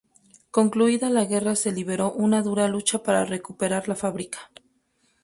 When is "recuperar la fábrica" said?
3.23-4.39